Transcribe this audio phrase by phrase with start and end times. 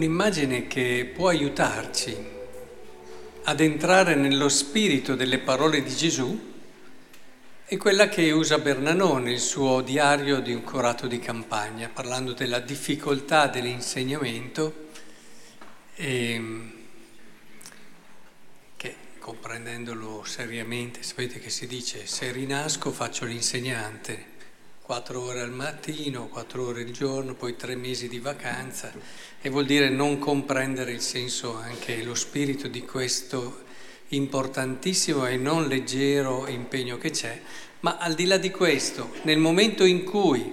[0.00, 2.16] Un'immagine che può aiutarci
[3.42, 6.54] ad entrare nello spirito delle parole di Gesù
[7.66, 12.60] è quella che usa Bernanò nel suo diario di un curato di campagna, parlando della
[12.60, 14.88] difficoltà dell'insegnamento,
[15.96, 16.72] e,
[18.78, 24.29] che comprendendolo seriamente, sapete che si dice se rinasco faccio l'insegnante,
[24.90, 28.92] quattro ore al mattino, quattro ore al giorno, poi tre mesi di vacanza,
[29.40, 33.62] e vuol dire non comprendere il senso, anche lo spirito di questo
[34.08, 37.40] importantissimo e non leggero impegno che c'è,
[37.80, 40.52] ma al di là di questo, nel momento in cui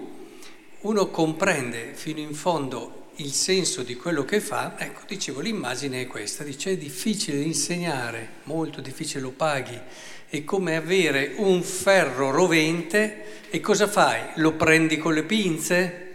[0.82, 6.06] uno comprende fino in fondo il senso di quello che fa, ecco, dicevo, l'immagine è
[6.06, 9.82] questa, dice è difficile insegnare, molto difficile lo paghi,
[10.30, 14.22] è come avere un ferro rovente e cosa fai?
[14.36, 16.08] Lo prendi con le pinze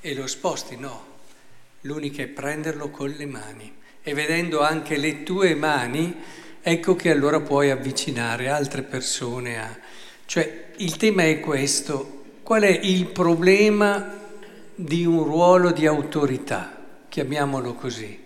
[0.00, 0.76] e lo sposti?
[0.76, 1.06] No,
[1.82, 6.14] l'unica è prenderlo con le mani e vedendo anche le tue mani
[6.60, 9.78] ecco che allora puoi avvicinare altre persone a...
[10.24, 14.18] Cioè il tema è questo, qual è il problema
[14.74, 18.21] di un ruolo di autorità, chiamiamolo così?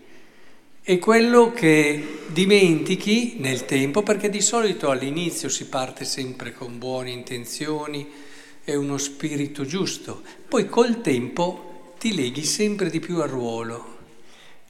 [0.88, 7.10] È quello che dimentichi nel tempo, perché di solito all'inizio si parte sempre con buone
[7.10, 8.08] intenzioni
[8.62, 13.96] e uno spirito giusto, poi col tempo ti leghi sempre di più al ruolo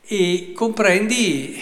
[0.06, 1.60] e comprendi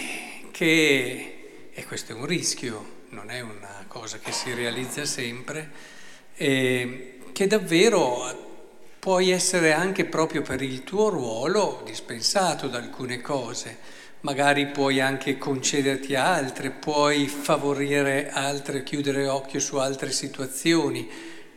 [0.53, 5.69] che e questo è un rischio, non è una cosa che si realizza sempre,
[6.37, 8.53] eh, che davvero
[9.01, 15.39] puoi essere anche proprio per il tuo ruolo dispensato da alcune cose, magari puoi anche
[15.39, 21.09] concederti altre, puoi favorire altre, chiudere occhio su altre situazioni.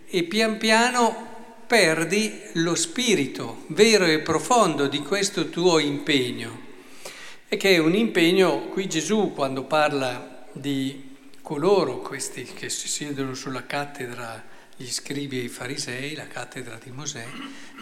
[0.05, 1.35] E pian piano
[1.66, 6.66] perdi lo spirito vero e profondo di questo tuo impegno.
[7.47, 13.34] E che è un impegno, qui Gesù quando parla di coloro, questi che si siedono
[13.34, 14.44] sulla cattedra,
[14.75, 17.25] gli scribi e i farisei, la cattedra di Mosè,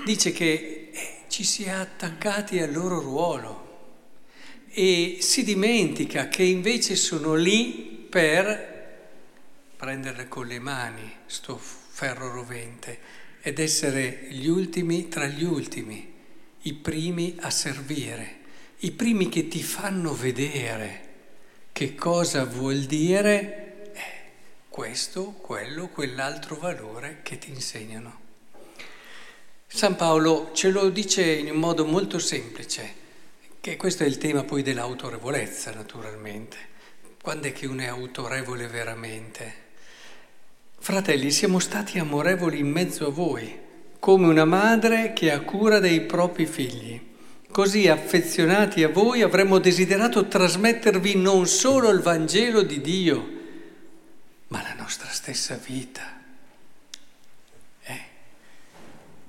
[0.05, 3.64] dice che eh, ci si è attaccati al loro ruolo
[4.75, 8.73] e si dimentica che invece sono lì per
[9.75, 12.99] prendere con le mani sto ferro rovente
[13.41, 16.13] ed essere gli ultimi tra gli ultimi,
[16.63, 18.43] i primi a servire
[18.79, 21.03] i primi che ti fanno vedere
[21.71, 24.01] che cosa vuol dire eh,
[24.69, 28.23] questo, quello, quell'altro valore che ti insegnano.
[29.65, 33.03] San Paolo ce lo dice in un modo molto semplice,
[33.65, 36.55] che questo è il tema poi dell'autorevolezza naturalmente.
[37.19, 39.53] Quando è che uno è autorevole veramente?
[40.77, 43.59] Fratelli, siamo stati amorevoli in mezzo a voi,
[43.97, 47.13] come una madre che ha cura dei propri figli.
[47.49, 53.29] Così affezionati a voi avremmo desiderato trasmettervi non solo il Vangelo di Dio,
[54.49, 56.21] ma la nostra stessa vita.
[57.81, 58.01] Eh?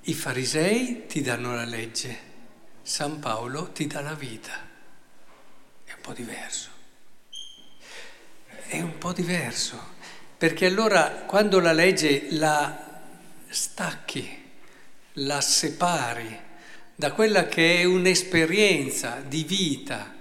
[0.03, 2.26] I farisei ti danno la legge,
[2.87, 4.53] San Paolo ti dà la vita.
[5.83, 6.69] È un po' diverso.
[8.69, 9.77] È un po' diverso,
[10.39, 13.03] perché allora quando la legge la
[13.49, 14.51] stacchi,
[15.15, 16.39] la separi,
[16.95, 20.15] da quella che è un'esperienza di vita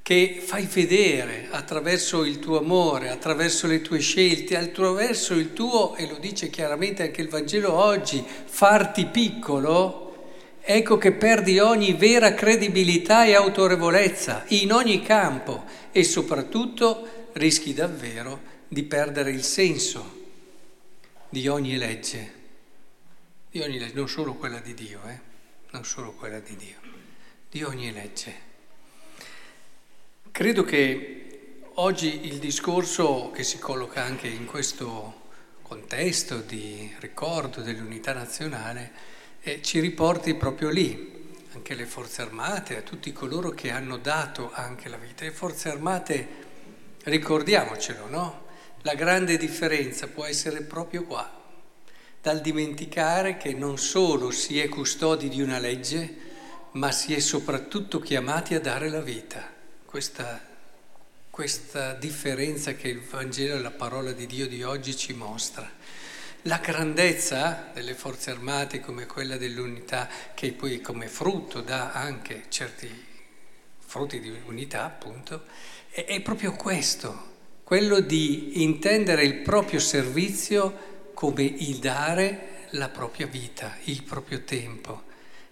[0.00, 6.08] che fai vedere attraverso il tuo amore, attraverso le tue scelte, attraverso il tuo, e
[6.08, 10.09] lo dice chiaramente anche il Vangelo oggi, farti piccolo,
[10.72, 18.40] ecco che perdi ogni vera credibilità e autorevolezza in ogni campo e soprattutto rischi davvero
[18.68, 20.18] di perdere il senso
[21.28, 22.34] di ogni legge,
[23.50, 25.18] di ogni legge, non solo quella di Dio, eh
[25.72, 26.76] non solo quella di Dio,
[27.50, 28.34] di ogni legge.
[30.30, 35.18] Credo che oggi il discorso che si colloca anche in questo
[35.62, 42.82] contesto di ricordo dell'unità nazionale eh, ci riporti proprio lì, anche le forze armate, a
[42.82, 45.24] tutti coloro che hanno dato anche la vita.
[45.24, 46.28] Le forze armate,
[47.04, 48.48] ricordiamocelo, no?
[48.82, 51.38] La grande differenza può essere proprio qua,
[52.20, 56.28] dal dimenticare che non solo si è custodi di una legge,
[56.72, 59.52] ma si è soprattutto chiamati a dare la vita.
[59.84, 60.40] Questa,
[61.28, 65.68] questa differenza che il Vangelo e la parola di Dio di oggi ci mostra.
[66.44, 72.88] La grandezza delle forze armate come quella dell'unità, che poi come frutto dà anche certi
[73.78, 75.42] frutti di unità, appunto,
[75.90, 77.28] è, è proprio questo,
[77.62, 85.02] quello di intendere il proprio servizio come il dare la propria vita, il proprio tempo.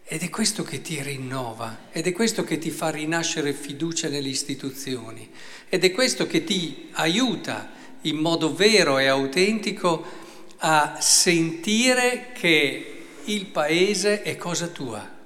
[0.04, 4.28] Ed è questo che ti rinnova, ed è questo che ti fa rinascere fiducia nelle
[4.28, 5.30] istituzioni,
[5.68, 10.26] ed è questo che ti aiuta in modo vero e autentico
[10.58, 15.16] a sentire che il paese è cosa tua.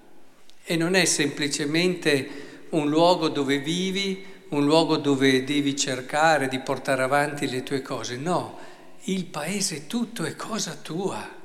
[0.65, 7.03] E non è semplicemente un luogo dove vivi, un luogo dove devi cercare di portare
[7.03, 8.59] avanti le tue cose, no,
[9.05, 11.41] il paese tutto è cosa tua.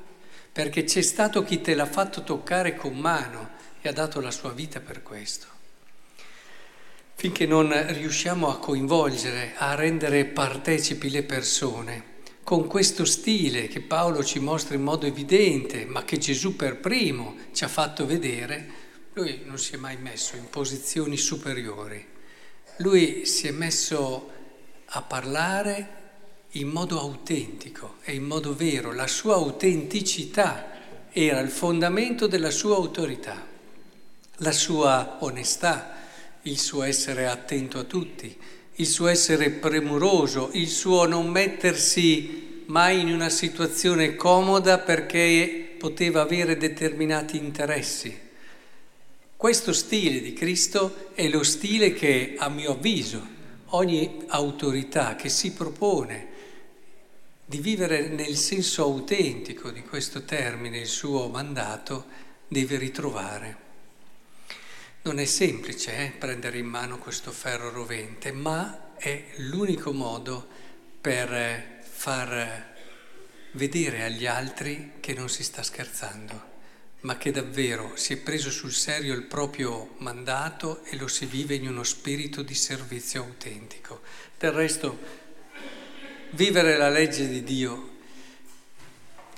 [0.52, 3.50] Perché c'è stato chi te l'ha fatto toccare con mano
[3.80, 5.46] e ha dato la sua vita per questo.
[7.14, 12.07] Finché non riusciamo a coinvolgere, a rendere partecipi le persone,
[12.48, 17.36] con questo stile che Paolo ci mostra in modo evidente, ma che Gesù per primo
[17.52, 18.66] ci ha fatto vedere,
[19.12, 22.02] lui non si è mai messo in posizioni superiori.
[22.78, 24.30] Lui si è messo
[24.86, 25.96] a parlare
[26.52, 28.94] in modo autentico e in modo vero.
[28.94, 30.70] La sua autenticità
[31.10, 33.46] era il fondamento della sua autorità,
[34.36, 35.96] la sua onestà,
[36.44, 38.34] il suo essere attento a tutti,
[38.80, 46.22] il suo essere premuroso, il suo non mettersi mai in una situazione comoda perché poteva
[46.22, 48.26] avere determinati interessi.
[49.36, 53.36] Questo stile di Cristo è lo stile che, a mio avviso,
[53.70, 56.26] ogni autorità che si propone
[57.44, 62.04] di vivere nel senso autentico di questo termine il suo mandato,
[62.46, 63.67] deve ritrovare.
[65.02, 70.46] Non è semplice eh, prendere in mano questo ferro rovente, ma è l'unico modo
[71.00, 72.74] per far
[73.52, 76.42] vedere agli altri che non si sta scherzando,
[77.00, 81.54] ma che davvero si è preso sul serio il proprio mandato e lo si vive
[81.54, 84.02] in uno spirito di servizio autentico.
[84.36, 84.98] Del resto
[86.30, 87.96] vivere la legge di Dio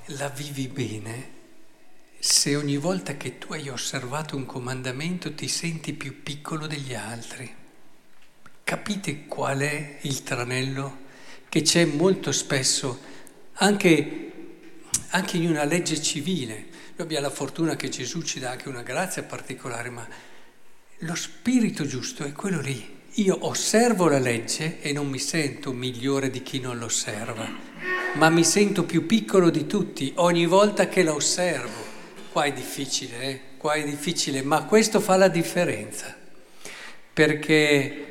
[0.05, 1.39] la vivi bene
[2.23, 7.51] se ogni volta che tu hai osservato un comandamento ti senti più piccolo degli altri.
[8.63, 10.99] Capite qual è il tranello
[11.49, 12.99] che c'è molto spesso
[13.53, 14.31] anche,
[15.09, 16.53] anche in una legge civile?
[16.95, 20.07] Noi abbiamo la fortuna che Gesù ci dà anche una grazia particolare, ma
[20.99, 26.29] lo spirito giusto è quello lì io osservo la legge e non mi sento migliore
[26.29, 27.45] di chi non l'osserva,
[28.13, 31.80] ma mi sento più piccolo di tutti ogni volta che la osservo.
[32.31, 33.39] Qua è difficile, eh?
[33.57, 36.15] qua è difficile, ma questo fa la differenza,
[37.11, 38.05] perché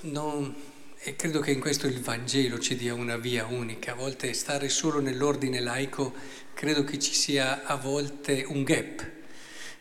[0.00, 0.54] non,
[0.98, 4.70] e credo che in questo il Vangelo ci dia una via unica, a volte stare
[4.70, 6.14] solo nell'ordine laico,
[6.54, 9.10] credo che ci sia a volte un gap.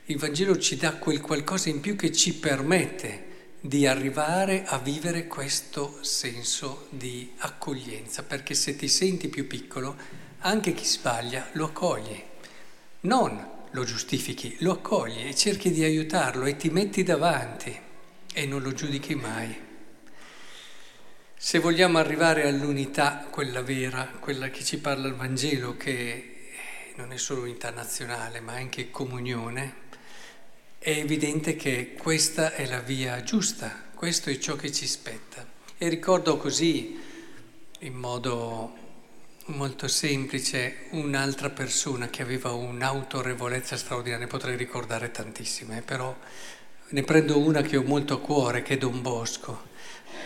[0.08, 5.26] Il Vangelo ci dà quel qualcosa in più che ci permette di arrivare a vivere
[5.28, 9.96] questo senso di accoglienza, perché se ti senti più piccolo,
[10.40, 12.22] anche chi sbaglia lo accogli,
[13.02, 17.76] non lo giustifichi, lo accogli e cerchi di aiutarlo e ti metti davanti
[18.34, 19.72] e non lo giudichi mai.
[21.36, 26.52] Se vogliamo arrivare all'unità, quella vera, quella che ci parla il Vangelo, che
[26.96, 29.82] non è solo unità nazionale, ma anche comunione,
[30.78, 35.46] è evidente che questa è la via giusta, questo è ciò che ci spetta.
[35.78, 37.00] E ricordo così,
[37.80, 38.83] in modo
[39.48, 46.16] molto semplice, un'altra persona che aveva un'autorevolezza straordinaria, ne potrei ricordare tantissime, però
[46.90, 49.72] ne prendo una che ho molto a cuore, che è Don Bosco.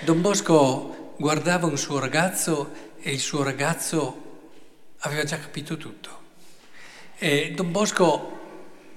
[0.03, 4.25] Don Bosco guardava un suo ragazzo e il suo ragazzo
[4.99, 6.25] aveva già capito tutto.
[7.17, 8.35] E Don Bosco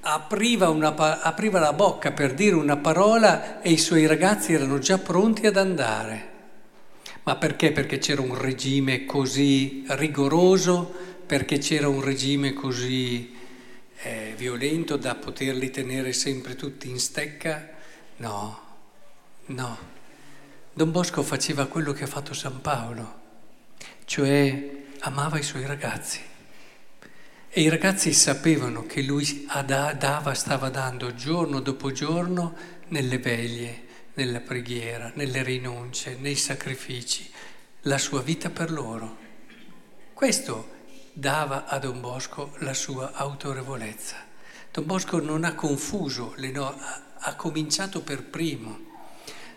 [0.01, 4.99] apriva, una, apriva la bocca per dire una parola e i suoi ragazzi erano già
[4.99, 6.29] pronti ad andare.
[7.23, 7.73] Ma perché?
[7.73, 10.93] Perché c'era un regime così rigoroso,
[11.27, 13.37] perché c'era un regime così
[14.03, 17.69] eh, violento da poterli tenere sempre tutti in stecca?
[18.17, 18.61] No,
[19.47, 19.79] no.
[20.73, 23.21] Don Bosco faceva quello che ha fatto San Paolo,
[24.07, 26.21] cioè amava i suoi ragazzi.
[27.53, 32.55] E i ragazzi sapevano che lui dava, stava dando giorno dopo giorno
[32.89, 37.31] nelle veglie, nella preghiera, nelle rinunce, nei sacrifici,
[37.83, 39.17] la sua vita per loro.
[40.13, 40.79] Questo
[41.13, 44.17] dava a Don Bosco la sua autorevolezza.
[44.71, 46.79] Don Bosco non ha confuso, no-
[47.19, 48.89] ha cominciato per primo.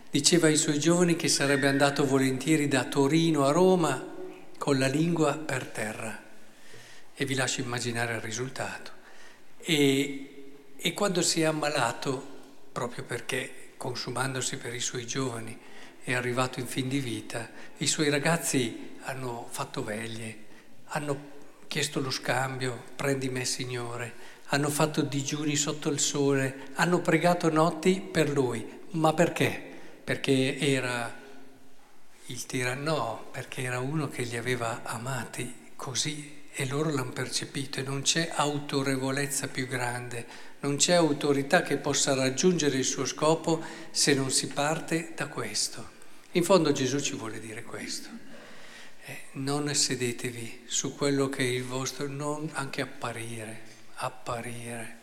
[0.10, 4.12] Diceva ai suoi giovani che sarebbe andato volentieri da Torino a Roma
[4.58, 6.22] con la lingua per terra
[7.16, 8.92] e vi lascio immaginare il risultato.
[9.58, 12.26] E, e quando si è ammalato,
[12.72, 15.60] proprio perché consumandosi per i suoi giovani
[16.06, 17.50] è arrivato in fin di vita,
[17.80, 20.38] i suoi ragazzi hanno fatto veglie,
[20.86, 21.32] hanno
[21.68, 24.14] chiesto lo scambio, prendi me Signore,
[24.48, 28.66] hanno fatto digiuni sotto il sole, hanno pregato notti per lui.
[28.92, 29.62] Ma perché?
[30.02, 31.14] Perché era
[32.28, 37.84] il tiranno, perché era uno che li aveva amati così e loro l'hanno percepito e
[37.84, 44.14] non c'è autorevolezza più grande, non c'è autorità che possa raggiungere il suo scopo se
[44.14, 45.90] non si parte da questo.
[46.32, 48.10] In fondo Gesù ci vuole dire questo.
[49.06, 53.62] Eh, non sedetevi su quello che è il vostro, non anche apparire,
[53.96, 54.98] apparire.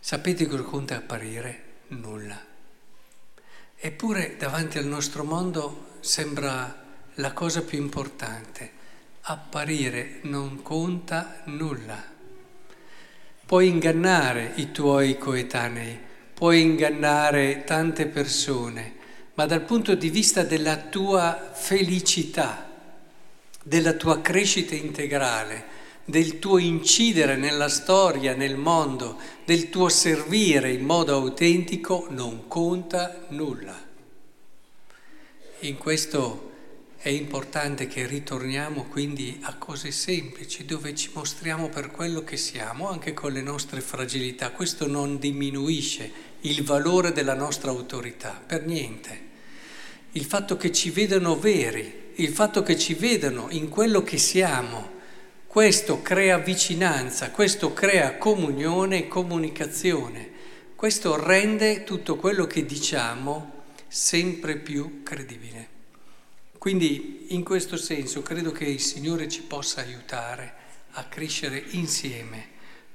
[0.00, 1.62] Sapete cosa conta apparire?
[1.88, 2.52] Nulla.
[3.76, 6.82] Eppure davanti al nostro mondo sembra
[7.14, 8.82] la cosa più importante
[9.26, 12.12] apparire non conta nulla.
[13.46, 15.98] Puoi ingannare i tuoi coetanei,
[16.34, 18.92] puoi ingannare tante persone,
[19.34, 22.70] ma dal punto di vista della tua felicità,
[23.62, 25.72] della tua crescita integrale,
[26.04, 33.24] del tuo incidere nella storia, nel mondo, del tuo servire in modo autentico, non conta
[33.28, 33.74] nulla.
[35.60, 36.52] In questo
[37.04, 42.88] è importante che ritorniamo quindi a cose semplici, dove ci mostriamo per quello che siamo,
[42.88, 44.52] anche con le nostre fragilità.
[44.52, 49.20] Questo non diminuisce il valore della nostra autorità, per niente.
[50.12, 54.92] Il fatto che ci vedano veri, il fatto che ci vedano in quello che siamo,
[55.46, 60.30] questo crea vicinanza, questo crea comunione e comunicazione.
[60.74, 65.73] Questo rende tutto quello che diciamo sempre più credibile.
[66.64, 70.54] Quindi in questo senso credo che il Signore ci possa aiutare
[70.92, 72.42] a crescere insieme,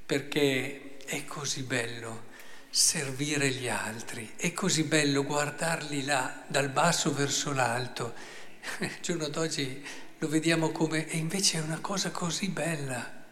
[0.03, 2.23] perché è così bello
[2.71, 8.15] servire gli altri, è così bello guardarli là dal basso verso l'alto.
[8.81, 9.85] Il giorno d'oggi
[10.17, 13.23] lo vediamo come, e invece è una cosa così bella,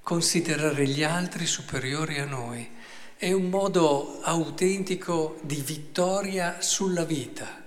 [0.00, 2.70] considerare gli altri superiori a noi.
[3.16, 7.61] È un modo autentico di vittoria sulla vita.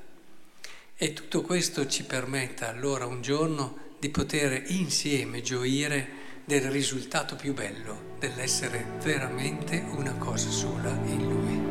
[0.98, 6.08] E tutto questo ci permetta allora un giorno di poter insieme gioire
[6.46, 11.65] del risultato più bello, dell'essere veramente una cosa sola in Lui.